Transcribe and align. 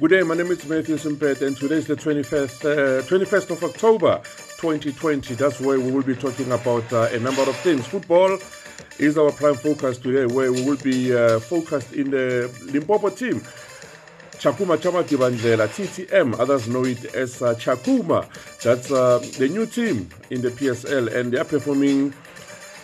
Good 0.00 0.12
day, 0.12 0.22
my 0.22 0.34
name 0.34 0.50
is 0.50 0.64
Matthew 0.64 0.96
Simpet, 0.96 1.42
and 1.42 1.54
today 1.54 1.74
is 1.74 1.86
the 1.86 1.94
21st, 1.94 2.64
uh, 2.64 3.02
21st 3.02 3.50
of 3.50 3.62
October 3.62 4.22
2020. 4.56 5.34
That's 5.34 5.60
where 5.60 5.78
we 5.78 5.92
will 5.92 6.02
be 6.02 6.14
talking 6.14 6.50
about 6.52 6.90
uh, 6.90 7.10
a 7.12 7.18
number 7.18 7.42
of 7.42 7.54
things. 7.56 7.86
Football 7.86 8.38
is 8.98 9.18
our 9.18 9.30
prime 9.30 9.56
focus 9.56 9.98
today, 9.98 10.24
where 10.24 10.54
we 10.54 10.62
will 10.64 10.78
be 10.78 11.14
uh, 11.14 11.38
focused 11.38 11.92
in 11.92 12.12
the 12.12 12.50
Limpopo 12.72 13.10
team. 13.10 13.40
Tshakuma 14.38 14.78
Tsha 14.78 14.90
Madzivhandila, 14.90 15.68
TTM, 15.68 16.40
others 16.40 16.66
know 16.66 16.86
it 16.86 17.04
as 17.14 17.42
uh, 17.42 17.54
Tshakuma. 17.54 18.26
That's 18.62 18.90
uh, 18.90 19.18
the 19.36 19.50
new 19.50 19.66
team 19.66 20.08
in 20.30 20.40
the 20.40 20.48
PSL, 20.48 21.14
and 21.14 21.30
they 21.30 21.36
are 21.36 21.44
performing 21.44 22.14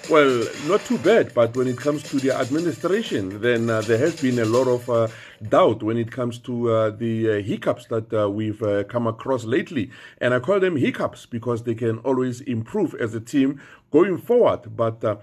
well, 0.09 0.47
not 0.67 0.85
too 0.85 0.99
bad, 0.99 1.35
but 1.35 1.57
when 1.57 1.67
it 1.67 1.77
comes 1.77 2.03
to 2.05 2.21
the 2.21 2.31
administration, 2.31 3.41
then 3.41 3.69
uh, 3.69 3.81
there 3.81 3.99
has 3.99 4.21
been 4.21 4.39
a 4.39 4.45
lot 4.45 4.69
of 4.69 4.89
uh, 4.89 5.09
doubt 5.43 5.83
when 5.83 5.97
it 5.97 6.11
comes 6.11 6.39
to 6.41 6.71
uh, 6.71 6.91
the 6.91 7.31
uh, 7.31 7.43
hiccups 7.43 7.87
that 7.87 8.13
uh, 8.13 8.29
we've 8.29 8.63
uh, 8.63 8.85
come 8.85 9.07
across 9.07 9.45
lately. 9.45 9.91
And 10.19 10.35
I 10.35 10.41
call 10.41 10.61
them 10.61 10.77
hiccups 10.77 11.27
because 11.27 11.63
they 11.63 11.75
can 11.75 11.99
always 11.99 12.41
improve 12.43 12.95
as 12.95 13.15
a 13.15 13.21
team 13.21 13.61
going 13.91 14.19
forward. 14.19 14.77
But 14.77 15.01
the, 15.01 15.19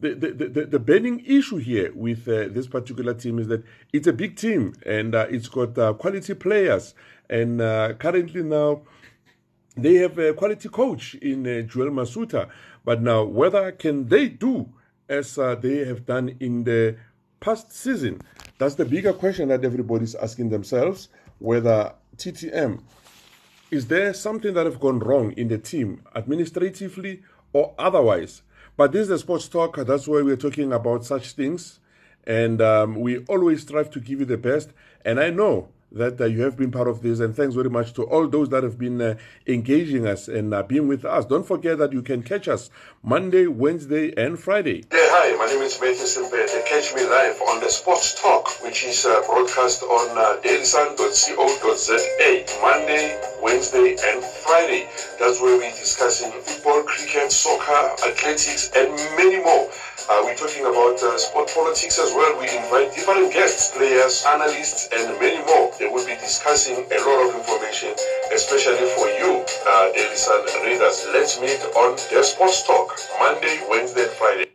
the, 0.00 0.32
the, 0.32 0.66
the, 0.66 0.78
burning 0.78 1.24
issue 1.26 1.56
here 1.56 1.90
with 1.94 2.26
this 2.26 2.66
particular 2.66 3.14
team 3.14 3.38
is 3.38 3.48
that 3.48 3.64
it's 3.92 4.06
a 4.06 4.12
big 4.12 4.36
team 4.36 4.74
and 4.84 5.14
it's 5.14 5.48
got 5.48 5.98
quality 5.98 6.34
players. 6.34 6.94
And 7.30 7.58
currently 7.98 8.42
now, 8.42 8.82
they 9.76 9.94
have 9.94 10.18
a 10.18 10.32
quality 10.34 10.68
coach 10.68 11.14
in 11.16 11.46
uh, 11.46 11.62
Joel 11.62 11.90
Masutha. 11.90 12.48
But 12.84 13.02
now, 13.02 13.24
whether 13.24 13.72
can 13.72 14.08
they 14.08 14.28
do 14.28 14.72
as 15.08 15.38
uh, 15.38 15.54
they 15.56 15.84
have 15.84 16.06
done 16.06 16.36
in 16.40 16.64
the 16.64 16.96
past 17.40 17.72
season? 17.72 18.20
That's 18.58 18.74
the 18.76 18.84
bigger 18.84 19.12
question 19.12 19.48
that 19.48 19.64
everybody's 19.64 20.14
asking 20.14 20.50
themselves. 20.50 21.08
Whether 21.38 21.92
TTM 22.16 22.80
is 23.74 23.88
there 23.88 24.14
something 24.14 24.54
that 24.54 24.66
have 24.66 24.78
gone 24.78 25.00
wrong 25.00 25.32
in 25.32 25.48
the 25.48 25.58
team 25.58 26.02
administratively 26.14 27.22
or 27.52 27.74
otherwise? 27.76 28.42
But 28.76 28.92
this 28.92 29.02
is 29.02 29.10
a 29.10 29.18
sports 29.18 29.48
talk. 29.48 29.76
That's 29.76 30.06
why 30.06 30.22
we're 30.22 30.36
talking 30.36 30.72
about 30.72 31.04
such 31.04 31.32
things, 31.32 31.80
and 32.24 32.62
um, 32.62 33.00
we 33.00 33.18
always 33.24 33.62
strive 33.62 33.90
to 33.90 34.00
give 34.00 34.20
you 34.20 34.26
the 34.26 34.36
best. 34.36 34.70
And 35.04 35.18
I 35.18 35.30
know 35.30 35.70
that 35.94 36.20
uh, 36.20 36.26
you 36.26 36.42
have 36.42 36.56
been 36.56 36.70
part 36.70 36.88
of 36.88 37.02
this. 37.02 37.20
And 37.20 37.34
thanks 37.34 37.54
very 37.54 37.70
much 37.70 37.92
to 37.94 38.02
all 38.04 38.28
those 38.28 38.48
that 38.50 38.62
have 38.62 38.78
been 38.78 39.00
uh, 39.00 39.14
engaging 39.46 40.06
us 40.06 40.28
and 40.28 40.52
uh, 40.52 40.62
being 40.62 40.88
with 40.88 41.04
us. 41.04 41.24
Don't 41.24 41.46
forget 41.46 41.78
that 41.78 41.92
you 41.92 42.02
can 42.02 42.22
catch 42.22 42.48
us 42.48 42.70
Monday, 43.02 43.46
Wednesday, 43.46 44.12
and 44.16 44.38
Friday. 44.38 44.84
Hi, 44.92 45.36
my 45.38 45.46
name 45.46 45.62
is 45.62 45.80
Matthew 45.80 46.06
Simpete. 46.06 46.66
Catch 46.66 46.94
me 46.94 47.04
live 47.04 47.40
on 47.48 47.60
the 47.60 47.70
Sports 47.70 48.20
Talk, 48.20 48.48
which 48.62 48.84
is 48.84 49.06
uh, 49.06 49.22
broadcast 49.26 49.82
on 49.82 50.18
uh, 50.18 50.40
dailysun.co.za 50.42 52.04
Monday, 52.60 53.20
Wednesday, 53.42 53.96
and 54.08 54.24
Friday. 54.24 54.88
That's 55.18 55.40
where 55.40 55.56
we're 55.56 55.70
discussing 55.70 56.32
football, 56.42 56.82
cricket, 56.82 57.30
soccer, 57.30 57.94
athletics, 58.06 58.70
and 58.74 58.90
many 59.16 59.42
more. 59.42 59.70
Uh, 60.06 60.20
we're 60.22 60.36
talking 60.36 60.66
about 60.66 61.02
uh, 61.02 61.16
sport 61.16 61.50
politics 61.54 61.98
as 61.98 62.12
well. 62.12 62.38
We 62.38 62.44
invite 62.44 62.94
different 62.94 63.32
guests, 63.32 63.74
players, 63.74 64.22
analysts, 64.28 64.88
and 64.92 65.18
many 65.18 65.38
more. 65.46 65.72
They 65.78 65.88
will 65.88 66.04
be 66.04 66.14
discussing 66.16 66.76
a 66.76 66.98
lot 67.08 67.28
of 67.28 67.34
information, 67.34 67.94
especially 68.30 68.84
for 68.96 69.08
you, 69.08 69.44
uh, 69.66 70.14
Sun 70.14 70.44
readers. 70.62 71.06
Let's 71.12 71.40
meet 71.40 71.60
on 71.74 71.96
the 72.12 72.22
Sports 72.22 72.66
Talk, 72.66 72.98
Monday, 73.18 73.60
Wednesday, 73.70 74.06
Friday. 74.18 74.53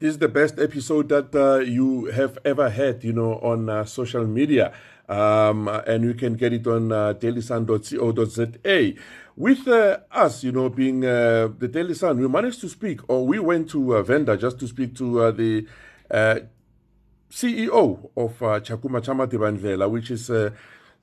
This 0.00 0.12
is 0.12 0.18
the 0.18 0.28
best 0.28 0.58
episode 0.58 1.10
that 1.10 1.34
uh, 1.34 1.58
you 1.58 2.06
have 2.06 2.38
ever 2.42 2.70
had, 2.70 3.04
you 3.04 3.12
know, 3.12 3.34
on 3.40 3.68
uh, 3.68 3.84
social 3.84 4.26
media. 4.26 4.72
Um, 5.06 5.68
and 5.68 6.02
you 6.02 6.14
can 6.14 6.36
get 6.36 6.54
it 6.54 6.66
on 6.66 6.90
uh, 6.90 7.12
dailysun.co.za. 7.12 8.94
With 9.36 9.68
uh, 9.68 9.98
us, 10.10 10.42
you 10.42 10.52
know, 10.52 10.70
being 10.70 11.04
uh, 11.04 11.50
the 11.58 11.68
Daily 11.68 11.92
Sun, 11.92 12.18
we 12.18 12.26
managed 12.28 12.62
to 12.62 12.68
speak, 12.70 13.00
or 13.10 13.26
we 13.26 13.40
went 13.40 13.68
to 13.72 13.96
a 13.96 14.02
vendor 14.02 14.38
just 14.38 14.58
to 14.60 14.66
speak 14.66 14.96
to 14.96 15.20
uh, 15.20 15.32
the 15.32 15.66
uh, 16.10 16.36
CEO 17.30 18.08
of 18.16 18.42
uh, 18.42 18.58
Tshakuma 18.58 19.02
Tsha 19.02 19.14
Madzivhandila, 19.14 19.90
which 19.90 20.10
is 20.10 20.30
uh, 20.30 20.48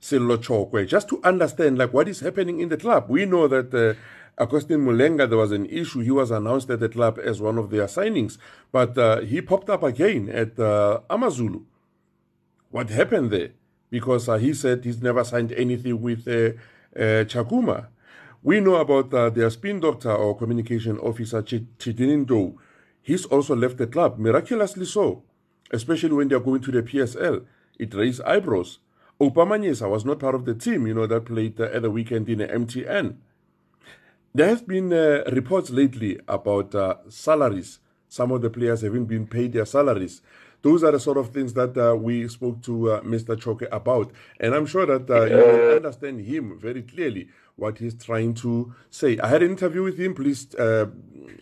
Sello 0.02 0.38
Chokoe, 0.38 0.84
just 0.88 1.08
to 1.10 1.20
understand 1.22 1.78
like 1.78 1.92
what 1.92 2.08
is 2.08 2.18
happening 2.18 2.58
in 2.58 2.68
the 2.68 2.76
club. 2.76 3.08
We 3.08 3.26
know 3.26 3.46
that 3.46 3.72
uh, 3.72 3.94
Augustine 4.38 4.78
Mulenga, 4.80 5.28
there 5.28 5.38
was 5.38 5.52
an 5.52 5.66
issue. 5.66 6.00
He 6.00 6.10
was 6.10 6.30
announced 6.30 6.70
at 6.70 6.80
the 6.80 6.88
club 6.88 7.18
as 7.22 7.40
one 7.40 7.58
of 7.58 7.70
their 7.70 7.86
signings, 7.86 8.38
but 8.70 8.96
uh, 8.96 9.20
he 9.20 9.40
popped 9.40 9.68
up 9.68 9.82
again 9.82 10.28
at 10.28 10.58
uh, 10.58 11.00
Amazulu. 11.10 11.62
What 12.70 12.90
happened 12.90 13.30
there? 13.30 13.50
Because 13.90 14.28
uh, 14.28 14.36
he 14.36 14.54
said 14.54 14.84
he's 14.84 15.02
never 15.02 15.24
signed 15.24 15.52
anything 15.52 16.00
with 16.00 16.28
uh, 16.28 16.52
uh, 16.96 17.24
Tshakuma. 17.24 17.88
We 18.42 18.60
know 18.60 18.76
about 18.76 19.12
uh, 19.12 19.30
their 19.30 19.50
spin 19.50 19.80
doctor 19.80 20.12
or 20.12 20.36
communication 20.36 20.98
officer, 20.98 21.42
Ch- 21.42 21.66
Chidinindo. 21.78 22.54
He's 23.02 23.24
also 23.24 23.56
left 23.56 23.78
the 23.78 23.86
club, 23.86 24.18
miraculously 24.18 24.84
so, 24.84 25.24
especially 25.72 26.12
when 26.12 26.28
they're 26.28 26.38
going 26.38 26.60
to 26.60 26.70
the 26.70 26.82
PSL. 26.82 27.44
It 27.78 27.94
raised 27.94 28.22
eyebrows. 28.22 28.78
Oupa 29.20 29.44
Manyisa 29.46 29.90
was 29.90 30.04
not 30.04 30.20
part 30.20 30.36
of 30.36 30.44
the 30.44 30.54
team, 30.54 30.86
you 30.86 30.94
know, 30.94 31.06
that 31.06 31.24
played 31.24 31.58
at 31.60 31.82
the 31.82 31.90
weekend 31.90 32.28
in 32.28 32.38
the 32.38 32.46
MTN. 32.46 33.16
There 34.34 34.48
have 34.48 34.66
been 34.66 34.92
uh, 34.92 35.24
reports 35.32 35.70
lately 35.70 36.20
about 36.28 36.74
uh, 36.74 36.96
salaries. 37.08 37.80
Some 38.08 38.30
of 38.30 38.42
the 38.42 38.50
players 38.50 38.82
haven't 38.82 39.06
been 39.06 39.26
paid 39.26 39.52
their 39.52 39.64
salaries. 39.64 40.20
Those 40.60 40.84
are 40.84 40.92
the 40.92 41.00
sort 41.00 41.18
of 41.18 41.30
things 41.30 41.54
that 41.54 41.76
uh, 41.78 41.96
we 41.96 42.28
spoke 42.28 42.62
to 42.62 42.92
uh, 42.92 43.00
Mr. 43.02 43.36
Chokoe 43.36 43.68
about. 43.72 44.12
And 44.38 44.54
I'm 44.54 44.66
sure 44.66 44.84
that 44.86 45.08
uh, 45.08 45.24
you 45.24 45.76
understand 45.76 46.20
him 46.20 46.58
very 46.58 46.82
clearly 46.82 47.28
what 47.56 47.78
he's 47.78 47.94
trying 47.94 48.34
to 48.34 48.74
say. 48.90 49.18
I 49.18 49.28
had 49.28 49.42
an 49.42 49.50
interview 49.50 49.82
with 49.82 49.98
him. 49.98 50.14
Please 50.14 50.54
uh, 50.56 50.86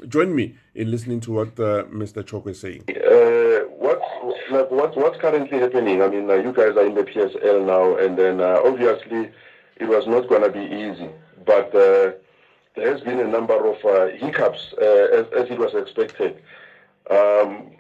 join 0.09 0.35
me 0.35 0.55
in 0.75 0.91
listening 0.91 1.21
to 1.21 1.33
what 1.33 1.49
uh, 1.59 1.85
Mr. 1.85 2.23
Chokoe 2.23 2.51
is 2.51 2.61
saying. 2.61 2.85
Uh, 2.89 3.67
what, 3.79 4.01
like, 4.51 4.71
what, 4.71 4.97
what's 4.97 5.19
currently 5.21 5.59
happening? 5.59 6.03
I 6.03 6.09
mean, 6.09 6.31
uh, 6.31 6.35
you 6.35 6.53
guys 6.53 6.77
are 6.77 6.87
in 6.87 6.95
the 6.95 7.03
PSL 7.03 7.67
now, 7.67 7.97
and 7.97 8.17
then 8.17 8.41
uh, 8.41 8.61
obviously 8.65 9.31
it 9.77 9.89
was 9.89 10.07
not 10.07 10.29
going 10.29 10.43
to 10.43 10.51
be 10.51 10.65
easy, 10.65 11.11
but 11.45 11.75
uh, 11.75 12.13
there 12.77 12.93
has 12.93 13.01
been 13.01 13.21
a 13.21 13.27
number 13.27 13.67
of 13.67 13.77
hiccups 14.19 14.75
as, 14.81 15.27
as, 15.37 15.51
it 15.51 15.59
was 15.59 15.75
expected. 15.75 16.43
Um, 17.11 17.73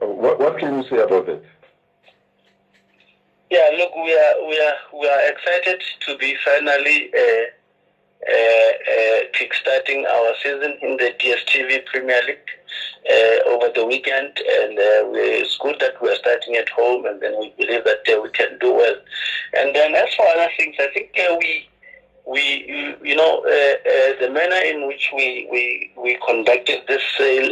what, 0.00 0.40
what 0.40 0.58
can 0.58 0.82
you 0.82 0.88
say 0.88 0.98
about 0.98 1.26
that? 1.26 1.42
Yeah, 3.50 3.68
look, 3.76 3.94
we 3.94 4.12
are 4.12 4.48
we 4.48 4.58
are 4.58 4.98
we 5.00 5.06
are 5.06 5.28
excited 5.28 5.80
to 6.06 6.16
be 6.16 6.34
finally 6.44 7.10
uh, 7.14 7.44
uh, 8.26 8.32
uh, 8.32 9.20
kickstarting 9.36 10.06
our 10.08 10.32
season 10.42 10.78
in 10.80 10.96
the 10.96 11.12
DSTV 11.20 11.84
Premier 11.84 12.22
League 12.26 12.38
uh, 13.10 13.50
over 13.50 13.68
the 13.74 13.84
weekend, 13.84 14.32
and 14.38 14.78
uh, 14.78 15.12
it's 15.12 15.58
good 15.58 15.76
that 15.80 16.00
we 16.00 16.08
are 16.08 16.16
starting 16.16 16.56
at 16.56 16.68
home, 16.70 17.04
and 17.04 17.20
then 17.20 17.38
we 17.38 17.52
believe 17.58 17.84
that 17.84 18.00
uh, 18.08 18.20
we 18.22 18.30
can 18.30 18.58
do 18.60 18.72
well. 18.72 18.96
And 19.52 19.76
then 19.76 19.94
as 19.94 20.12
for 20.14 20.26
other 20.26 20.48
things, 20.56 20.74
I 20.78 20.88
think 20.94 21.12
we 21.38 21.68
we 22.26 22.94
you 23.02 23.14
know 23.14 23.42
the 23.44 24.30
manner 24.30 24.56
in 24.64 24.86
which 24.86 25.10
we 25.14 25.46
we 25.50 25.92
we 25.96 26.18
conducted 26.26 26.82
this 26.88 27.02
sale 27.18 27.50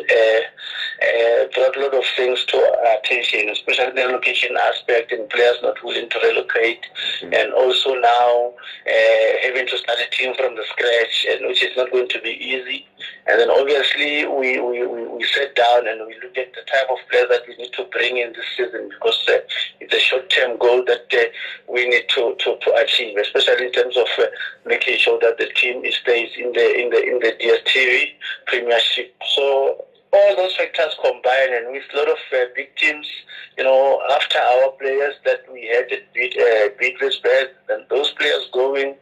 uh, 1.02 1.44
brought 1.54 1.76
a 1.76 1.80
lot 1.80 1.94
of 1.94 2.04
things 2.16 2.44
to 2.44 2.56
our 2.56 2.98
attention, 2.98 3.48
especially 3.48 3.92
the 3.92 4.06
relocation 4.06 4.56
aspect 4.56 5.10
and 5.12 5.28
players 5.30 5.56
not 5.62 5.82
willing 5.82 6.08
to 6.08 6.18
relocate, 6.20 6.86
mm-hmm. 7.20 7.34
and 7.34 7.52
also 7.52 7.94
now 7.94 8.52
uh, 8.86 9.32
having 9.42 9.66
to 9.66 9.76
start 9.78 9.98
a 9.98 10.10
team 10.10 10.34
from 10.34 10.54
the 10.54 10.64
scratch, 10.64 11.26
and 11.28 11.46
which 11.46 11.62
is 11.62 11.76
not 11.76 11.90
going 11.90 12.08
to 12.08 12.20
be 12.20 12.30
easy. 12.30 12.86
And 13.26 13.40
then 13.40 13.50
obviously 13.50 14.26
we, 14.26 14.60
we, 14.60 14.86
we, 14.86 15.06
we 15.06 15.24
sat 15.24 15.54
down 15.54 15.86
and 15.86 16.06
we 16.06 16.14
looked 16.22 16.38
at 16.38 16.52
the 16.52 16.62
type 16.70 16.90
of 16.90 16.98
players 17.10 17.28
that 17.30 17.42
we 17.46 17.56
need 17.56 17.72
to 17.74 17.84
bring 17.92 18.18
in 18.18 18.32
this 18.32 18.46
season 18.56 18.88
because 18.88 19.18
uh, 19.28 19.38
it's 19.80 19.94
a 19.94 20.00
short-term 20.00 20.58
goal 20.58 20.84
that 20.86 21.06
uh, 21.12 21.72
we 21.72 21.88
need 21.88 22.08
to, 22.08 22.34
to, 22.40 22.56
to 22.60 22.74
achieve, 22.74 23.16
especially 23.16 23.66
in 23.66 23.72
terms 23.72 23.96
of 23.96 24.08
uh, 24.18 24.24
making 24.66 24.98
sure 24.98 25.18
that 25.20 25.38
the 25.38 25.46
team 25.54 25.84
stays 25.92 26.30
in 26.36 26.52
the 26.52 26.80
in 26.80 26.90
the 26.90 27.02
in 27.02 27.18
the 27.20 27.32
DSTV 27.40 28.12
Premiership. 28.46 29.14
So 29.34 29.84
all 30.12 30.36
those 30.36 30.54
factors 30.56 30.94
combined, 31.02 31.54
and 31.54 31.72
with 31.72 31.84
a 31.92 31.96
lot 31.96 32.08
of 32.08 32.18
uh, 32.32 32.44
big 32.54 32.74
teams, 32.76 33.08
you 33.56 33.64
know, 33.64 34.00
after 34.12 34.38
our 34.38 34.72
players 34.72 35.14
that 35.24 35.40
we 35.50 35.66
had 35.66 35.90
at 35.90 36.12
beat, 36.12 36.36
uh, 36.36 36.68
Bidvest 36.80 37.24
Wits, 37.24 37.54
and 37.70 37.84
those 37.88 38.10
players 38.12 38.48
going, 38.52 38.94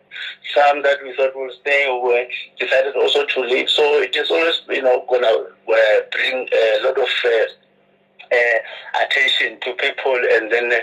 some 0.54 0.82
that 0.82 1.02
we 1.02 1.14
thought 1.16 1.34
would 1.34 1.52
stay 1.60 1.88
were 2.02 2.24
decided 2.58 2.94
also 2.94 3.26
to 3.26 3.40
leave. 3.40 3.68
So 3.68 3.82
it 4.00 4.14
is 4.14 4.30
always, 4.30 4.62
you 4.68 4.82
know, 4.82 5.04
going 5.08 5.22
to 5.22 5.46
uh, 5.72 6.00
bring 6.12 6.48
a 6.52 6.80
lot 6.84 6.98
of 6.98 7.08
uh, 8.32 9.02
attention 9.02 9.58
to 9.60 9.72
people 9.74 10.16
and 10.32 10.50
then 10.52 10.72
uh, 10.72 10.76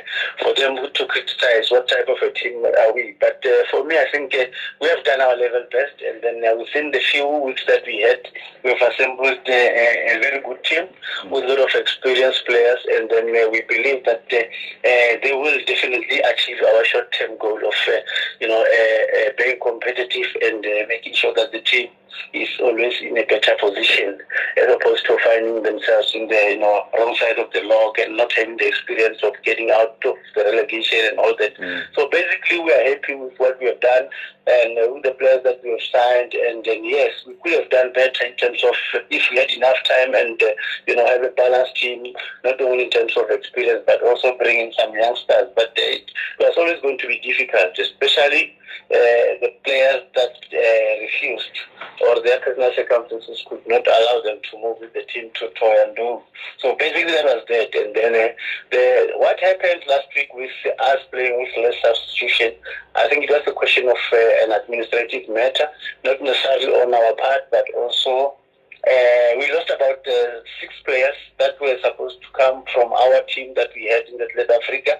for 0.43 0.53
them 0.55 0.75
to 0.93 1.05
criticize 1.05 1.69
what 1.69 1.87
type 1.87 2.07
of 2.07 2.17
a 2.21 2.31
team 2.33 2.63
are 2.65 2.93
we. 2.93 3.15
But 3.19 3.43
uh, 3.45 3.63
for 3.71 3.83
me, 3.83 3.97
I 3.97 4.05
think 4.11 4.33
uh, 4.35 4.45
we 4.81 4.87
have 4.89 5.03
done 5.03 5.21
our 5.21 5.35
level 5.35 5.65
best, 5.71 6.01
and 6.05 6.21
then 6.23 6.43
uh, 6.43 6.57
within 6.57 6.91
the 6.91 6.99
few 6.99 7.27
weeks 7.27 7.63
that 7.67 7.83
we 7.85 8.01
had, 8.01 8.19
we've 8.63 8.81
assembled 8.81 9.39
uh, 9.47 9.51
a 9.51 10.19
very 10.21 10.41
good 10.41 10.63
team. 10.63 10.87
With 11.31 11.45
a 11.45 11.47
lot 11.47 11.59
of 11.59 11.75
experienced 11.75 12.45
players, 12.45 12.79
and 12.91 13.09
then 13.09 13.29
uh, 13.29 13.49
we 13.49 13.61
believe 13.67 14.05
that 14.05 14.29
they 14.29 15.33
will 15.33 15.59
definitely 15.65 16.19
achieve 16.19 16.57
our 16.63 16.85
short-term 16.85 17.37
goal 17.39 17.59
of, 17.65 17.73
you 18.39 18.47
know, 18.47 18.63
being 19.37 19.57
competitive 19.61 20.27
and 20.41 20.61
making 20.87 21.13
sure 21.13 21.33
that 21.35 21.51
the 21.51 21.61
team 21.61 21.89
is 22.33 22.49
always 22.59 22.93
in 23.01 23.17
a 23.17 23.25
better 23.25 23.55
position 23.59 24.19
as 24.57 24.73
opposed 24.73 25.05
to 25.05 25.17
finding 25.23 25.63
themselves 25.63 26.11
in 26.13 26.27
the 26.27 26.41
you 26.51 26.59
know 26.59 26.83
wrong 26.97 27.15
side 27.15 27.36
of 27.37 27.51
the 27.53 27.61
log 27.61 27.97
and 27.99 28.17
not 28.17 28.31
having 28.33 28.57
the 28.57 28.67
experience 28.67 29.19
of 29.23 29.33
getting 29.43 29.71
out 29.71 29.97
of 30.05 30.15
the 30.35 30.43
relegation 30.43 30.99
and 31.09 31.19
all 31.19 31.35
that. 31.39 31.57
Mm. 31.57 31.83
So 31.95 32.09
basically, 32.09 32.59
we 32.59 32.73
are 32.73 32.83
happy 32.83 33.15
with 33.15 33.33
what 33.37 33.59
we 33.59 33.67
have 33.67 33.79
done 33.79 34.07
and 34.47 34.77
uh, 34.77 34.93
with 34.93 35.03
the 35.03 35.11
players 35.11 35.43
that 35.43 35.61
we 35.63 35.71
have 35.71 35.85
signed. 35.91 36.33
And 36.33 36.65
then 36.65 36.83
yes, 36.83 37.11
we 37.25 37.35
could 37.43 37.53
have 37.53 37.69
done 37.69 37.93
better 37.93 38.25
in 38.25 38.35
terms 38.35 38.63
of 38.63 38.75
if 39.09 39.23
we 39.31 39.37
had 39.37 39.51
enough 39.51 39.77
time 39.83 40.15
and 40.15 40.41
uh, 40.41 40.51
you 40.87 40.95
know 40.95 41.05
have 41.05 41.23
a 41.23 41.29
balanced 41.29 41.75
team, 41.75 42.13
not 42.43 42.59
only 42.61 42.85
in 42.85 42.89
terms 42.89 43.13
of 43.15 43.29
experience 43.29 43.83
but 43.85 44.03
also 44.03 44.35
bringing 44.37 44.73
some 44.77 44.93
youngsters. 44.93 45.49
But 45.55 45.69
uh, 45.77 45.95
it 45.95 46.11
was 46.39 46.53
always 46.57 46.81
going 46.81 46.97
to 46.99 47.07
be 47.07 47.19
difficult, 47.19 47.77
especially 47.77 48.56
the 48.89 49.53
players 49.63 50.03
that 50.15 50.35
uh, 50.53 51.01
refused 51.01 51.55
or 52.01 52.21
their 52.23 52.39
personal 52.39 52.71
circumstances 52.75 53.43
could 53.47 53.61
not 53.67 53.85
allow 53.87 54.21
them 54.23 54.39
to 54.49 54.57
move 54.61 54.77
with 54.79 54.93
the 54.93 55.03
team 55.11 55.29
to 55.35 55.49
Thohoyandou. 55.59 56.21
So 56.59 56.75
basically 56.75 57.11
that 57.11 57.25
was 57.25 57.43
that. 57.49 57.75
And 57.75 57.95
then 57.95 58.13
uh, 58.15 58.33
the, 58.71 59.11
what 59.17 59.39
happened 59.39 59.83
last 59.87 60.07
week 60.15 60.33
with 60.33 60.51
us 60.79 60.99
playing 61.11 61.39
with 61.39 61.63
less 61.63 61.81
substitution, 61.81 62.53
I 62.95 63.07
think 63.07 63.25
it 63.25 63.29
was 63.29 63.43
a 63.47 63.51
question 63.51 63.87
of 63.87 63.97
uh, 64.13 64.17
an 64.43 64.51
administrative 64.51 65.29
matter, 65.29 65.67
not 66.03 66.21
necessarily 66.21 66.67
on 66.67 66.93
our 66.93 67.15
part, 67.15 67.49
but 67.51 67.65
also 67.75 68.35
uh, 68.85 69.29
we 69.39 69.51
lost 69.51 69.69
about 69.69 70.05
uh, 70.07 70.39
six 70.61 70.73
players 70.85 71.15
that 71.39 71.59
were 71.59 71.77
supposed 71.83 72.21
to 72.21 72.27
come 72.37 72.63
from 72.73 72.91
our 72.93 73.21
team 73.33 73.53
that 73.55 73.69
we 73.75 73.85
had 73.87 74.05
in 74.07 74.17
the 74.17 74.27
South 74.37 74.61
Africa 74.61 74.99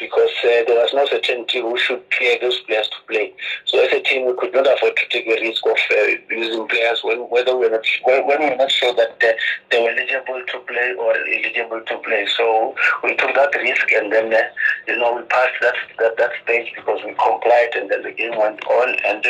because 0.00 0.32
uh, 0.42 0.64
there 0.66 0.80
was 0.80 0.90
no 0.94 1.06
certainty 1.06 1.60
who 1.60 1.76
should 1.78 2.02
clear 2.10 2.38
those 2.40 2.58
players 2.60 2.88
to 2.88 2.96
play. 3.06 3.32
So 3.66 3.84
as 3.84 3.92
a 3.92 4.00
team, 4.00 4.26
we 4.26 4.34
could 4.34 4.54
not 4.54 4.66
afford 4.66 4.96
to 4.96 5.08
take 5.10 5.28
a 5.28 5.38
risk 5.40 5.64
of 5.66 5.76
uh, 5.76 6.16
using 6.30 6.66
players 6.66 7.00
when 7.04 7.28
whether 7.28 7.56
we're 7.56 7.70
not 7.70 7.84
when, 8.04 8.26
when 8.26 8.40
we're 8.40 8.56
not 8.56 8.72
sure 8.72 8.94
that 8.94 9.20
uh, 9.22 9.32
they 9.70 9.78
were 9.78 9.90
eligible 9.92 10.42
to 10.48 10.58
play 10.66 10.94
or 10.98 11.14
eligible 11.14 11.82
to 11.84 11.98
play. 11.98 12.26
So 12.34 12.74
we 13.04 13.14
took 13.16 13.34
that 13.34 13.54
risk, 13.54 13.92
and 13.92 14.10
then 14.10 14.32
uh, 14.32 14.42
you 14.88 14.96
know 14.96 15.16
we 15.16 15.22
passed 15.28 15.60
that, 15.60 15.76
that 15.98 16.16
that 16.16 16.32
stage 16.42 16.72
because 16.74 17.00
we 17.04 17.12
complied, 17.14 17.76
and 17.76 17.90
then 17.90 18.02
the 18.02 18.12
game 18.12 18.36
went 18.36 18.64
on, 18.64 18.96
and 19.04 19.22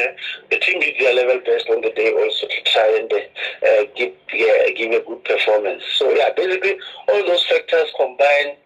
the 0.51 0.59
team 0.59 0.81
did 0.81 0.95
their 0.99 1.15
level 1.15 1.43
best 1.45 1.69
on 1.69 1.83
the 1.83 1.91
day 1.91 2.15
also 2.15 2.47
to 2.47 2.63
try 2.71 2.87
and 2.95 3.11
give 3.97 4.13
give 4.31 4.93
a 4.93 5.05
good 5.07 5.25
performance. 5.25 5.83
So 5.97 6.11
yeah, 6.11 6.31
basically 6.37 6.79
all 7.09 7.27
those 7.27 7.45
factors 7.47 7.89
combined 7.97 8.57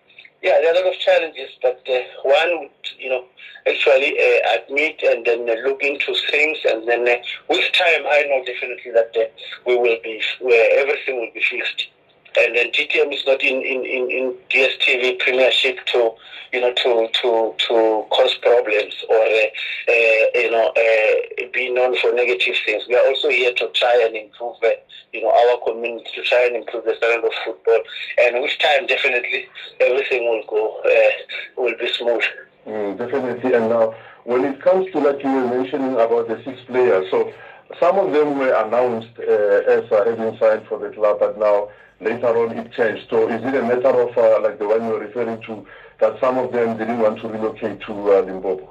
yeah, 0.45 0.61
there 0.61 0.75
are 0.75 0.77
a 0.77 0.85
lot 0.85 0.93
of 0.93 1.01
challenges, 1.01 1.49
but 1.63 1.81
uh, 1.89 2.01
one 2.23 2.61
would, 2.61 2.71
you 2.99 3.09
know, 3.09 3.25
actually 3.67 4.13
uh, 4.13 4.61
admit 4.61 5.03
and 5.03 5.25
then 5.25 5.49
uh, 5.49 5.55
look 5.67 5.83
into 5.83 6.15
things, 6.31 6.59
and 6.69 6.87
then 6.87 7.09
uh, 7.09 7.17
with 7.49 7.73
time, 7.73 8.05
I 8.07 8.25
know 8.29 8.45
definitely 8.45 8.93
that 8.93 9.17
uh, 9.17 9.25
we 9.67 9.75
will 9.75 9.97
be, 10.05 10.21
where 10.41 10.81
everything 10.81 11.19
will 11.19 11.31
be 11.33 11.41
fixed. 11.41 11.89
And 12.37 12.57
then 12.57 12.71
TTM 12.73 13.13
is 13.13 13.25
not 13.27 13.43
in, 13.43 13.63
in, 13.63 13.85
in, 13.85 14.11
in 14.11 14.35
DSTV 14.51 15.19
Premiership 15.21 15.85
to 15.87 16.15
you 16.55 16.61
know, 16.61 16.73
to 16.73 17.09
to 17.21 17.55
to 17.67 18.07
cause 18.11 18.35
problems 18.41 18.95
or 19.09 19.17
uh, 19.17 19.49
uh, 19.89 20.25
you 20.39 20.51
know 20.53 20.73
uh, 20.77 21.47
be 21.53 21.69
known 21.75 21.97
for 21.99 22.13
negative 22.13 22.55
things. 22.65 22.85
We 22.89 22.95
are 22.95 23.07
also 23.09 23.29
here 23.29 23.53
to 23.55 23.69
try 23.75 24.05
and 24.07 24.15
improve, 24.15 24.57
uh, 24.63 24.69
you 25.13 25.23
know, 25.23 25.31
our 25.31 25.59
community 25.67 26.09
to 26.15 26.23
try 26.23 26.47
and 26.47 26.57
improve 26.57 26.85
the 26.85 26.95
standard 26.97 27.27
of 27.27 27.33
football. 27.45 27.81
And 28.19 28.41
with 28.41 28.57
time, 28.61 28.87
definitely, 28.87 29.47
everything 29.81 30.29
will 30.29 30.45
go 30.49 30.81
uh, 30.87 31.61
will 31.61 31.75
be 31.77 31.93
smooth. 31.93 32.23
Mm, 32.69 32.99
definitely. 32.99 33.53
And 33.53 33.69
now, 33.69 33.95
when 34.23 34.45
it 34.45 34.63
comes 34.63 34.91
to 34.93 35.01
like 35.01 35.25
you 35.25 35.33
were 35.33 35.49
mentioning 35.49 35.95
about 35.95 36.29
the 36.29 36.41
six 36.45 36.61
players, 36.69 37.11
so 37.11 37.33
some 37.81 37.99
of 37.99 38.13
them 38.13 38.39
were 38.39 38.55
announced 38.65 39.19
uh, 39.19 39.75
as 39.75 39.91
having 39.91 40.39
signed 40.39 40.69
for 40.69 40.79
the 40.79 40.95
club, 40.95 41.19
but 41.19 41.37
now 41.37 41.69
later 42.01 42.37
on 42.37 42.59
it 42.59 42.73
changed. 42.73 43.07
So 43.11 43.29
is 43.29 43.43
it 43.43 43.55
a 43.55 43.63
matter 43.63 43.89
of 43.89 44.43
like 44.43 44.59
the 44.59 44.67
one 44.69 44.85
you're 44.85 45.01
referring 45.01 45.43
to? 45.43 45.67
that 46.01 46.19
some 46.21 46.39
of 46.39 46.53
them 46.53 46.77
didn't 46.77 46.99
want 46.99 47.21
to 47.21 47.29
relocate 47.29 47.81
to 47.83 47.93
uh, 47.93 48.21
Limpopo? 48.23 48.71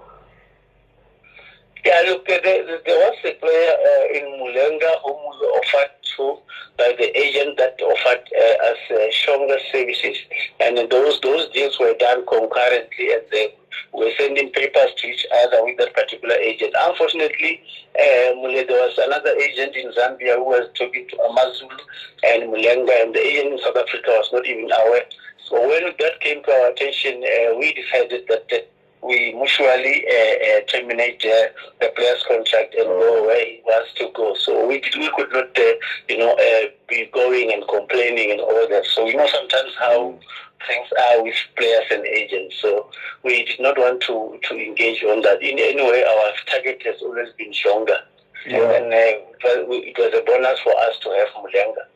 Yeah, 1.86 2.02
look, 2.06 2.28
there, 2.28 2.42
there 2.42 2.98
was 2.98 3.18
a 3.26 3.34
player 3.34 3.74
uh, 3.74 4.18
in 4.18 4.24
Mulenga 4.40 4.92
who 5.04 5.12
was 5.12 5.60
offered 5.60 5.92
to 6.16 6.38
by 6.78 6.96
the 6.98 7.18
agent 7.18 7.58
that 7.58 7.76
offered 7.82 8.24
uh, 8.32 8.72
us 8.72 8.78
uh, 8.90 9.12
stronger 9.12 9.58
services, 9.72 10.18
and 10.62 10.78
those 10.90 11.20
those 11.20 11.50
deals 11.50 11.78
were 11.80 11.94
done 12.00 12.26
concurrently, 12.26 13.12
and 13.12 13.24
they 13.32 13.54
were 13.92 14.12
sending 14.18 14.50
papers 14.52 14.94
to 14.98 15.08
each 15.08 15.26
other 15.44 15.64
with 15.66 15.78
that 15.78 15.94
particular 15.94 16.36
agent. 16.36 16.74
Unfortunately, 16.80 17.62
uh, 18.04 18.66
there 18.68 18.82
was 18.82 18.98
another 18.98 19.32
agent 19.38 19.76
in 19.76 19.92
Zambia 19.92 20.36
who 20.36 20.46
was 20.46 20.70
talking 20.76 21.08
to 21.10 21.22
Amazulu 21.22 21.78
and 22.24 22.44
Mulenga, 22.44 23.02
and 23.02 23.16
the 23.16 23.20
agent 23.20 23.54
in 23.54 23.60
South 23.60 23.78
Africa 23.78 24.10
was 24.10 24.30
not 24.34 24.46
even 24.46 24.70
aware. 24.72 25.06
So 25.46 25.68
when 25.68 25.84
that 26.00 26.20
came 26.20 26.44
to 26.44 26.52
our 26.52 26.70
attention, 26.72 27.24
uh, 27.24 27.56
we 27.58 27.74
decided 27.74 28.26
that 28.28 28.50
we 29.04 29.34
mutually 29.34 30.06
uh, 30.08 30.36
uh 30.48 30.62
terminate 30.68 31.24
uh, 31.26 31.48
the 31.82 31.92
player's 31.96 32.24
contract 32.28 32.76
and 32.76 32.86
go 32.86 33.26
where 33.26 33.46
he 33.46 33.62
wants 33.66 33.94
to 33.96 34.10
go. 34.14 34.36
So 34.36 34.68
we 34.68 34.82
we 34.98 35.10
could 35.16 35.32
not, 35.32 35.58
uh, 35.58 35.74
you 36.10 36.18
know, 36.18 36.36
be 36.88 37.10
going 37.14 37.52
and 37.52 37.68
complaining 37.68 38.32
and 38.32 38.42
all 38.42 38.68
that. 38.70 38.86
So 38.86 39.08
you 39.08 39.18
know 39.18 39.28
sometimes 39.28 39.74
how 39.80 40.18
things 40.68 40.88
are 40.98 41.24
with 41.24 41.36
players 41.58 41.86
and 41.92 42.06
agents. 42.06 42.56
So 42.62 42.90
we 43.24 43.46
did 43.46 43.60
not 43.60 43.78
want 43.78 44.02
to 44.04 44.40
to 44.44 44.56
engage 44.56 45.04
on 45.04 45.22
that. 45.24 45.42
In 45.42 45.60
any 45.60 45.84
way, 45.84 46.04
our 46.04 46.32
target 46.48 46.82
has 46.86 47.02
always 47.02 47.30
been 47.38 47.54
stronger. 47.54 48.00
Yeah. 48.46 48.72
And 48.72 48.94
it 48.94 49.26
was, 49.44 49.82
it 49.84 49.98
was 49.98 50.14
a 50.20 50.24
bonus 50.26 50.60
for 50.60 50.76
us 50.78 51.00
to 51.04 51.10
have 51.12 51.30
Mulenga. 51.42 51.88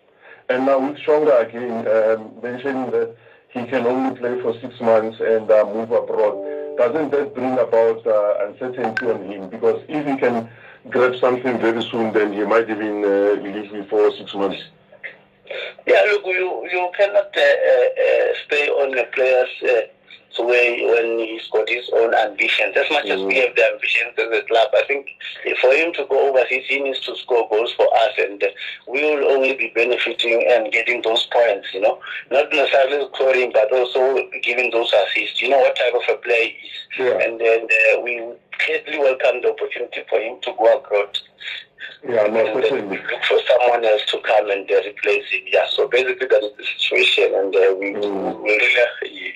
And 0.49 0.65
now 0.65 0.79
with 0.79 0.97
Stronger 0.99 1.35
again, 1.39 1.85
um, 1.87 2.31
mentioning 2.41 2.89
that 2.91 3.15
he 3.49 3.65
can 3.65 3.85
only 3.85 4.17
play 4.17 4.39
for 4.41 4.53
six 4.61 4.79
months 4.79 5.19
and 5.19 5.49
uh, 5.51 5.65
move 5.65 5.91
abroad. 5.91 6.56
Doesn't 6.77 7.09
that 7.11 7.33
bring 7.33 7.53
about 7.53 8.05
uh, 8.05 8.45
uncertainty 8.47 9.07
on 9.07 9.23
him? 9.25 9.49
Because 9.49 9.81
if 9.87 10.05
he 10.05 10.15
can 10.17 10.47
grab 10.89 11.15
something 11.19 11.59
very 11.59 11.81
soon, 11.83 12.13
then 12.13 12.33
he 12.33 12.43
might 12.43 12.69
even 12.69 13.03
uh, 13.03 13.35
me 13.73 13.85
for 13.89 14.11
six 14.15 14.33
months. 14.35 14.61
Yeah, 15.87 16.03
look, 16.11 16.25
you 16.25 16.67
you 16.71 16.89
cannot 16.97 17.35
uh, 17.35 17.41
uh, 17.41 18.27
stay 18.45 18.67
on 18.69 18.97
a 18.97 19.05
player's 19.05 19.89
so 20.37 20.45
when 20.45 21.19
he's 21.19 21.47
got 21.47 21.67
his 21.67 21.89
own 21.93 22.13
ambitions, 22.13 22.77
as 22.77 22.89
much 22.91 23.05
mm. 23.05 23.09
as 23.09 23.21
we 23.21 23.33
mm. 23.33 23.47
have 23.47 23.55
the 23.55 23.65
ambitions 23.73 24.13
as 24.17 24.39
a 24.39 24.43
club, 24.43 24.69
I 24.75 24.83
think 24.85 25.09
for 25.59 25.71
him 25.71 25.93
to 25.93 26.05
go 26.05 26.29
overseas, 26.29 26.65
he 26.67 26.79
needs 26.79 26.99
to 27.01 27.15
score 27.15 27.49
goals 27.49 27.73
for 27.73 27.87
us, 27.91 28.13
and 28.19 28.43
we 28.87 29.01
will 29.01 29.31
only 29.31 29.55
be 29.55 29.71
benefiting 29.73 30.45
and 30.47 30.71
getting 30.71 31.01
those 31.01 31.25
points. 31.33 31.73
You 31.73 31.81
know, 31.81 31.99
not 32.29 32.51
necessarily 32.51 33.07
scoring, 33.15 33.51
but 33.51 33.71
also 33.73 34.29
giving 34.43 34.69
those 34.69 34.93
assists. 34.93 35.41
You 35.41 35.49
know 35.49 35.59
what 35.59 35.75
type 35.75 35.93
of 35.95 36.03
a 36.07 36.17
player 36.19 36.51
he 36.51 36.67
is, 36.67 37.09
yeah. 37.09 37.25
and 37.25 37.41
then 37.41 37.65
uh, 37.65 38.01
we 38.01 38.21
would 38.57 38.85
gladly 38.85 38.99
welcome 38.99 39.41
the 39.41 39.51
opportunity 39.51 40.01
for 40.09 40.19
him 40.19 40.39
to 40.41 40.53
go 40.57 40.77
abroad. 40.77 41.19
Yeah, 42.07 42.27
no, 42.27 42.53
look 42.53 42.63
for 43.27 43.39
someone 43.47 43.83
else 43.83 44.05
to 44.07 44.19
come 44.21 44.49
and 44.51 44.69
uh, 44.69 44.81
replace 44.85 45.29
him. 45.29 45.41
Yeah, 45.47 45.65
so 45.69 45.87
basically 45.87 46.27
that 46.27 46.43
is 46.43 46.51
the 46.57 46.63
situation, 46.63 47.33
and 47.33 47.55
uh, 47.55 47.75
we, 47.79 47.93
mm. 47.93 48.43
we 48.43 48.49
really. 48.49 49.33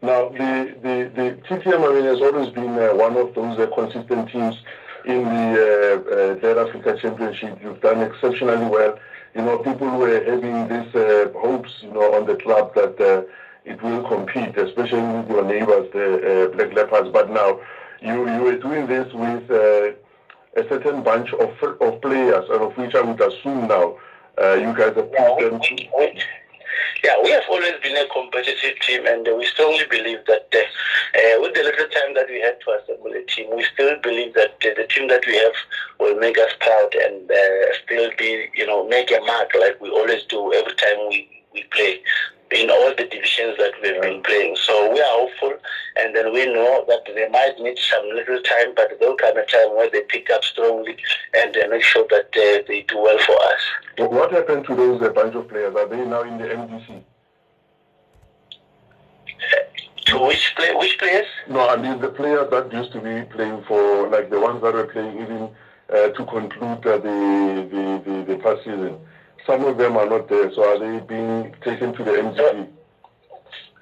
Now, 0.00 0.28
the, 0.28 0.74
the, 0.82 1.10
the 1.14 1.38
TTM 1.48 1.88
I 1.88 1.94
mean, 1.94 2.04
has 2.04 2.20
always 2.20 2.50
been 2.50 2.78
uh, 2.78 2.94
one 2.94 3.16
of 3.16 3.34
those 3.34 3.58
uh, 3.58 3.66
consistent 3.74 4.30
teams 4.30 4.56
in 5.04 5.24
the 5.24 6.38
uh, 6.42 6.46
uh, 6.46 6.66
Africa 6.66 6.96
Championship. 7.00 7.58
You've 7.62 7.80
done 7.80 8.00
exceptionally 8.00 8.66
well. 8.66 8.98
You 9.34 9.42
know, 9.42 9.58
people 9.58 9.88
were 9.88 10.24
having 10.24 10.68
these 10.68 10.94
uh, 10.94 11.30
hopes, 11.36 11.74
you 11.82 11.92
know, 11.92 12.14
on 12.14 12.26
the 12.26 12.36
club 12.36 12.74
that 12.74 12.98
uh, 13.00 13.22
it 13.64 13.82
will 13.82 14.02
compete, 14.08 14.56
especially 14.56 15.02
with 15.02 15.28
your 15.28 15.44
neighbors, 15.44 15.90
the 15.92 16.46
uh, 16.46 16.56
Black 16.56 16.72
Leopards. 16.74 17.10
But 17.10 17.30
now, 17.30 17.60
you 18.00 18.28
you 18.30 18.42
were 18.42 18.58
doing 18.58 18.86
this 18.86 19.12
with 19.12 19.50
a 19.50 19.94
certain 20.68 21.02
bunch 21.02 21.32
of 21.34 21.50
of 21.80 22.00
players, 22.00 22.48
and 22.50 22.62
of 22.62 22.76
which 22.76 22.94
I 22.94 23.00
would 23.00 23.20
assume 23.20 23.68
now 23.68 23.96
you 24.38 24.74
guys 24.76 24.94
have 24.96 25.12
put 25.12 25.40
them. 25.40 25.60
To, 25.60 26.22
yeah, 27.04 27.14
we 27.22 27.30
have 27.30 27.44
always 27.48 27.74
been 27.82 27.96
a 27.96 28.06
competitive 28.08 28.78
team, 28.80 29.06
and 29.06 29.26
uh, 29.28 29.34
we 29.34 29.46
strongly 29.46 29.84
believe 29.88 30.18
that 30.26 30.48
uh, 30.52 30.58
uh, 30.58 31.40
with 31.40 31.54
the 31.54 31.62
little 31.62 31.86
time 31.88 32.14
that 32.14 32.26
we 32.28 32.40
had 32.40 32.58
to 32.60 32.70
assemble 32.72 33.12
a 33.12 33.22
team, 33.22 33.46
we 33.54 33.64
still 33.72 33.96
believe 34.02 34.34
that 34.34 34.54
uh, 34.64 34.74
the 34.76 34.86
team 34.88 35.08
that 35.08 35.24
we 35.26 35.36
have 35.36 35.52
will 36.00 36.18
make 36.18 36.38
us 36.38 36.52
proud 36.60 36.94
and 36.94 37.30
uh, 37.30 37.74
still 37.84 38.10
be, 38.18 38.48
you 38.54 38.66
know, 38.66 38.86
make 38.88 39.10
a 39.10 39.20
mark 39.20 39.50
like 39.58 39.80
we 39.80 39.90
always 39.90 40.22
do 40.24 40.52
every 40.52 40.74
time 40.74 40.96
we, 41.08 41.28
we 41.52 41.62
play 41.70 42.00
in 42.52 42.70
all 42.70 42.94
the 42.96 43.04
divisions 43.04 43.56
that 43.58 43.72
we've 43.82 43.94
yeah. 43.94 44.00
been 44.00 44.22
playing. 44.22 44.56
So 44.56 44.92
we 44.92 45.00
are 45.00 45.18
hopeful, 45.18 45.54
and 45.96 46.14
then 46.16 46.32
we 46.32 46.46
know 46.46 46.84
that 46.88 47.02
they 47.06 47.28
might 47.28 47.58
need 47.60 47.78
some 47.78 48.08
little 48.14 48.40
time, 48.42 48.74
but 48.74 48.96
there'll 48.98 49.16
come 49.16 49.36
a 49.36 49.44
time 49.46 49.74
where 49.76 49.90
they 49.90 50.02
pick 50.02 50.30
up 50.30 50.44
strongly 50.44 50.96
and 51.34 51.56
uh, 51.56 51.68
make 51.68 51.82
sure 51.82 52.06
that 52.10 52.26
uh, 52.26 52.62
they 52.66 52.84
do 52.88 52.98
well 52.98 53.18
for 53.18 53.36
us. 53.36 54.10
What 54.10 54.32
happened 54.32 54.66
to 54.66 54.74
those 54.74 55.02
uh, 55.02 55.10
bunch 55.10 55.34
of 55.34 55.48
players? 55.48 55.74
Are 55.74 55.88
they 55.88 56.04
now 56.04 56.22
in 56.22 56.38
the 56.38 56.44
MDC? 56.44 57.02
To 60.06 60.18
which 60.20 60.54
play, 60.56 60.74
which 60.74 60.98
players? 60.98 61.26
No, 61.50 61.68
I 61.68 61.76
mean 61.76 62.00
the 62.00 62.08
players 62.08 62.50
that 62.50 62.72
used 62.72 62.92
to 62.92 63.00
be 63.00 63.24
playing 63.30 63.62
for, 63.68 64.08
like 64.08 64.30
the 64.30 64.40
ones 64.40 64.62
that 64.62 64.72
were 64.72 64.86
playing 64.86 65.20
even 65.20 65.50
uh, 65.92 66.08
to 66.08 66.24
conclude 66.24 66.86
uh, 66.86 66.96
the, 66.96 67.68
the, 67.70 68.02
the, 68.10 68.24
the 68.32 68.42
past 68.42 68.64
season. 68.64 68.98
Some 69.48 69.64
of 69.64 69.78
them 69.78 69.96
are 69.96 70.04
not 70.04 70.28
there, 70.28 70.52
so 70.52 70.62
are 70.62 70.78
they 70.78 71.00
being 71.06 71.54
taken 71.64 71.94
to 71.94 72.04
the 72.04 72.10
MDC? 72.10 72.68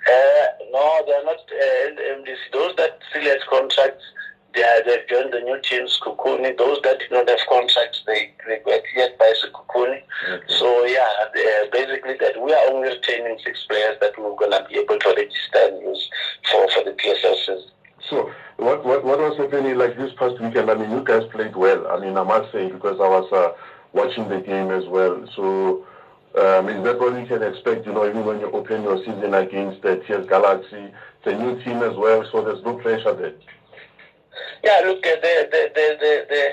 Uh, 0.06 0.46
no, 0.70 1.02
they're 1.04 1.24
not 1.24 1.42
uh, 1.42 1.88
in 1.88 1.96
the 1.96 2.02
MDC. 2.02 2.52
Those 2.52 2.76
that 2.76 3.00
still 3.10 3.24
have 3.24 3.40
contracts, 3.50 4.04
they 4.54 4.62
are, 4.62 4.84
they've 4.84 5.08
joined 5.08 5.32
the 5.32 5.40
new 5.40 5.60
teams, 5.62 5.98
Kukuni. 6.00 6.56
Those 6.56 6.78
that 6.84 7.00
did 7.00 7.10
not 7.10 7.28
have 7.28 7.40
contracts, 7.48 8.00
they, 8.06 8.30
they 8.46 8.60
were 8.64 8.80
cleared 8.92 9.18
by 9.18 9.32
Kukuni. 9.52 10.02
Okay. 10.30 10.44
So, 10.46 10.84
yeah, 10.84 11.08
basically 11.72 12.14
that 12.20 12.40
we 12.40 12.52
are 12.52 12.70
only 12.70 12.90
retaining 12.90 13.36
six 13.42 13.66
players 13.68 13.96
that 14.00 14.16
we're 14.16 14.36
going 14.36 14.52
to 14.52 14.64
be 14.68 14.78
able 14.78 15.00
to 15.00 15.14
register 15.16 15.66
and 15.66 15.82
use 15.82 16.08
for, 16.48 16.70
for 16.70 16.84
the 16.84 16.92
PSL 16.92 17.36
season. 17.40 17.70
So, 18.08 18.30
what, 18.58 18.84
what 18.84 19.04
what 19.04 19.18
was 19.18 19.36
happening 19.36 19.76
like 19.76 19.96
this 19.96 20.12
past 20.16 20.40
weekend? 20.40 20.70
I 20.70 20.74
mean, 20.74 20.92
you 20.92 21.02
guys 21.02 21.24
played 21.32 21.56
well. 21.56 21.88
I 21.88 21.98
mean, 21.98 22.16
I 22.16 22.22
must 22.22 22.52
say 22.52 22.70
because 22.70 23.00
I 23.00 23.08
was 23.08 23.32
uh, 23.32 23.50
watching 24.06 24.28
the 24.28 24.40
game 24.40 24.70
as 24.70 24.86
well. 24.86 25.26
So, 25.34 25.84
um, 26.38 26.68
is 26.68 26.84
that 26.84 26.98
what 27.00 27.14
we 27.14 27.26
can 27.26 27.42
expect, 27.42 27.86
you 27.86 27.92
know, 27.92 28.08
even 28.08 28.24
when 28.24 28.40
you 28.40 28.50
open 28.52 28.82
your 28.82 28.98
season 28.98 29.34
against 29.34 29.82
the 29.82 29.96
TS 30.06 30.28
Galaxy, 30.28 30.92
it's 31.18 31.26
a 31.26 31.34
new 31.34 31.60
team 31.62 31.82
as 31.82 31.96
well, 31.96 32.24
so 32.30 32.44
there's 32.44 32.62
no 32.62 32.74
pressure 32.76 33.14
there? 33.14 33.34
Yeah, 34.62 34.82
look, 34.84 35.02
the, 35.02 35.18
the, 35.22 35.48
the, 35.50 35.70
the, 35.74 36.26
the, 36.28 36.48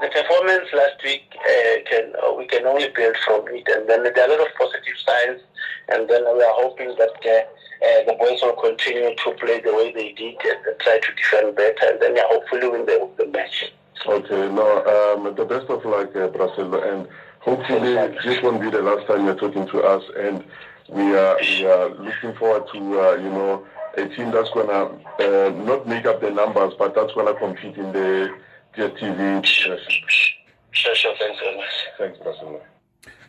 the 0.00 0.08
performance 0.08 0.68
last 0.72 1.02
week, 1.04 1.24
uh, 1.36 1.90
can 1.90 2.12
uh, 2.24 2.32
we 2.34 2.46
can 2.46 2.66
only 2.66 2.88
build 2.94 3.16
from 3.24 3.44
it, 3.48 3.68
and 3.68 3.88
then 3.88 4.02
there 4.02 4.14
are 4.16 4.28
a 4.28 4.38
lot 4.38 4.46
of 4.46 4.54
positive 4.56 4.96
signs, 5.06 5.40
and 5.88 6.08
then 6.08 6.24
we 6.24 6.42
are 6.42 6.54
hoping 6.54 6.94
that 6.98 7.18
uh, 7.26 7.86
uh, 7.86 8.04
the 8.06 8.16
boys 8.18 8.40
will 8.42 8.56
continue 8.56 9.14
to 9.14 9.30
play 9.38 9.60
the 9.60 9.74
way 9.74 9.92
they 9.92 10.12
did 10.12 10.36
and, 10.42 10.66
and 10.66 10.80
try 10.80 10.98
to 10.98 11.14
defend 11.14 11.54
better, 11.54 11.92
and 11.92 12.00
then 12.00 12.16
yeah, 12.16 12.24
hopefully 12.26 12.68
win 12.68 12.86
the, 12.86 13.08
the 13.18 13.26
match. 13.26 13.72
Okay, 14.06 14.48
now 14.52 14.84
um, 14.84 15.34
the 15.34 15.44
best 15.44 15.68
of 15.68 15.84
luck, 15.84 16.14
uh, 16.16 16.28
Brazil, 16.28 16.74
and 16.74 17.08
Hopefully, 17.40 17.94
this 18.24 18.42
won't 18.42 18.60
be 18.60 18.68
the 18.68 18.82
last 18.82 19.06
time 19.06 19.24
you're 19.24 19.34
talking 19.34 19.66
to 19.68 19.80
us, 19.80 20.02
and 20.18 20.44
we 20.88 21.16
are 21.16 21.38
we 21.40 21.64
are 21.66 21.88
looking 21.90 22.34
forward 22.34 22.64
to 22.72 22.78
uh, 23.00 23.14
you 23.14 23.30
know 23.30 23.64
a 23.96 24.08
team 24.08 24.30
that's 24.32 24.50
gonna 24.50 24.84
uh, 25.18 25.50
not 25.64 25.86
make 25.86 26.04
up 26.04 26.20
the 26.20 26.30
numbers, 26.30 26.74
but 26.78 26.94
that's 26.94 27.12
gonna 27.14 27.34
compete 27.34 27.76
in 27.76 27.92
the 27.92 28.34
DStv. 28.76 29.46
Sure, 29.46 30.94
sure. 30.94 31.14
Thanks 31.18 31.40
very 31.40 31.56
much. 31.56 31.66
Thanks, 31.96 32.18
Basila. 32.18 32.60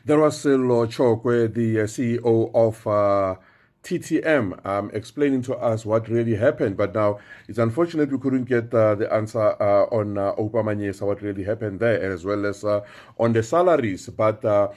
There 0.03 0.19
was 0.19 0.43
Sello 0.43 0.85
Chokoe, 0.87 1.53
the 1.53 1.81
uh, 1.81 1.83
CEO 1.83 2.51
of. 2.53 3.39
TTM 3.83 4.65
um, 4.65 4.91
explaining 4.93 5.41
to 5.43 5.55
us 5.55 5.85
what 5.85 6.07
really 6.09 6.35
happened. 6.35 6.77
But 6.77 6.93
now 6.93 7.19
it's 7.47 7.57
unfortunate 7.57 8.11
we 8.11 8.19
couldn't 8.19 8.45
get 8.45 8.73
uh, 8.73 8.95
the 8.95 9.11
answer 9.11 9.55
uh, 9.61 9.85
on 9.85 10.17
uh, 10.17 10.33
Oupa 10.35 11.01
what 11.01 11.21
really 11.21 11.43
happened 11.43 11.79
there, 11.79 12.01
as 12.11 12.25
well 12.25 12.45
as 12.45 12.63
uh, 12.63 12.81
on 13.17 13.33
the 13.33 13.43
salaries. 13.43 14.07
But 14.09 14.43
uh, 14.43 14.69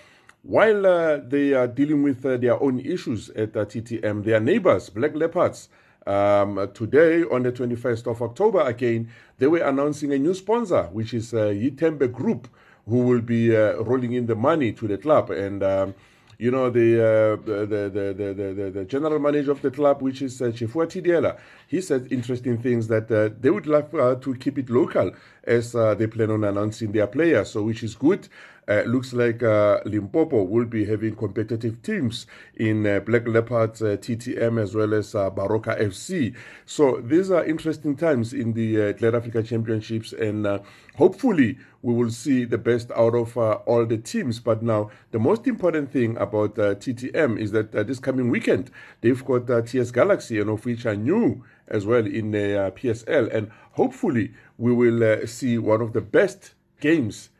while 0.42 0.86
uh, 0.86 1.18
they 1.18 1.52
are 1.52 1.66
dealing 1.66 2.02
with 2.02 2.24
uh, 2.24 2.36
their 2.36 2.60
own 2.62 2.80
issues 2.80 3.30
at 3.30 3.52
TTM, 3.52 4.24
their 4.24 4.40
neighbors, 4.40 4.88
Black 4.90 5.14
Leopards, 5.14 5.68
um, 6.04 6.68
today, 6.74 7.22
on 7.22 7.44
the 7.44 7.52
21st 7.52 8.10
of 8.10 8.22
October, 8.22 8.60
again, 8.62 9.08
they 9.38 9.46
were 9.46 9.60
announcing 9.60 10.12
a 10.12 10.18
new 10.18 10.34
sponsor, 10.34 10.84
which 10.92 11.14
is 11.14 11.32
uh, 11.32 11.46
Yitembe 11.46 12.10
Group, 12.10 12.48
who 12.88 12.98
will 12.98 13.20
be 13.20 13.50
rolling 13.50 14.14
in 14.14 14.26
the 14.26 14.34
money 14.34 14.72
to 14.72 14.88
the 14.88 14.98
club. 14.98 15.30
And 15.30 15.62
um, 15.62 15.94
you 16.42 16.50
know, 16.50 16.70
the, 16.70 16.88
uh, 16.98 17.36
the, 17.46 17.66
the, 17.66 18.14
the, 18.16 18.54
the, 18.54 18.70
the, 18.70 18.84
general 18.84 19.20
manager 19.20 19.52
of 19.52 19.62
the 19.62 19.70
club, 19.70 20.02
which 20.02 20.20
is 20.22 20.42
uh, 20.42 20.46
Chifua 20.46 20.88
Tidiela, 20.88 21.38
he 21.68 21.80
said 21.80 22.08
interesting 22.10 22.58
things 22.58 22.88
that 22.88 23.08
uh, 23.12 23.32
they 23.40 23.50
would 23.50 23.68
love 23.68 23.94
uh, 23.94 24.16
to 24.16 24.34
keep 24.34 24.58
it 24.58 24.68
local 24.68 25.12
as 25.44 25.74
uh, 25.74 25.94
they 25.94 26.06
plan 26.06 26.30
on 26.30 26.44
announcing 26.44 26.92
their 26.92 27.06
players, 27.06 27.50
so 27.50 27.62
which 27.62 27.82
is 27.82 27.94
good. 27.94 28.28
Uh, 28.68 28.82
looks 28.86 29.12
like 29.12 29.42
uh, 29.42 29.80
Limpopo 29.84 30.44
will 30.44 30.64
be 30.64 30.84
having 30.84 31.16
competitive 31.16 31.82
teams 31.82 32.26
in 32.56 32.86
uh, 32.86 33.00
Black 33.00 33.26
Leopards, 33.26 33.82
uh, 33.82 33.96
TTM, 33.96 34.62
as 34.62 34.72
well 34.72 34.94
as 34.94 35.16
uh, 35.16 35.28
Baroka 35.30 35.78
FC. 35.80 36.34
So 36.64 37.00
these 37.04 37.32
are 37.32 37.44
interesting 37.44 37.96
times 37.96 38.32
in 38.32 38.52
the 38.52 38.80
uh, 38.80 38.92
Glad 38.92 39.16
Africa 39.16 39.42
Championships, 39.42 40.12
and 40.12 40.46
hopefully 40.94 41.58
we 41.82 41.92
will 41.92 42.10
see 42.10 42.44
the 42.44 42.58
best 42.58 42.92
out 42.92 43.16
of 43.16 43.36
all 43.36 43.84
the 43.84 43.98
teams. 43.98 44.38
But 44.38 44.62
now, 44.62 44.90
the 45.10 45.18
most 45.18 45.48
important 45.48 45.90
thing 45.90 46.16
about 46.18 46.54
TTM 46.54 47.40
is 47.40 47.50
that 47.50 47.72
this 47.72 47.98
coming 47.98 48.30
weekend 48.30 48.70
they've 49.00 49.24
got 49.24 49.66
TS 49.66 49.90
Galaxy, 49.90 50.38
and 50.38 50.48
of 50.48 50.64
which 50.64 50.86
I 50.86 50.94
new 50.94 51.42
as 51.72 51.84
well 51.84 52.06
in 52.06 52.30
the 52.30 52.72
PSL, 52.76 53.32
and 53.34 53.50
hopefully 53.72 54.32
we 54.58 54.72
will 54.72 55.26
see 55.26 55.58
one 55.58 55.80
of 55.80 55.92
the 55.92 56.00
best 56.00 56.54
games 56.80 57.30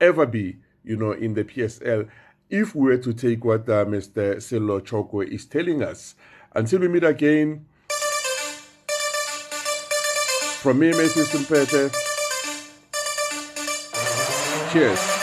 ever 0.00 0.24
be, 0.24 0.56
you 0.84 0.96
know, 0.96 1.12
in 1.12 1.34
the 1.34 1.44
PSL 1.44 2.08
if 2.50 2.74
we 2.74 2.88
were 2.90 2.98
to 2.98 3.12
take 3.12 3.44
what 3.44 3.68
uh, 3.68 3.84
Mr. 3.84 4.36
Sello 4.36 4.80
Chokoe 4.80 5.26
is 5.26 5.46
telling 5.46 5.82
us. 5.82 6.14
Until 6.52 6.80
we 6.80 6.88
meet 6.88 7.04
again, 7.04 7.66
from 10.62 10.78
me, 10.78 10.90
Matthew 10.90 11.24
Simpete, 11.24 11.92
cheers. 14.72 15.13